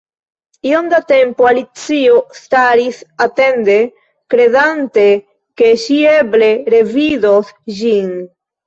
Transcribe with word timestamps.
Iom 0.69 0.85
da 0.93 0.99
tempo 1.11 1.49
Alicio 1.49 2.15
staris 2.39 3.03
atende, 3.27 3.77
kredante 4.35 5.07
ke 5.61 5.73
ŝi 5.85 6.03
eble 6.17 6.53
revidos 6.77 7.57
ĝin. 7.83 8.15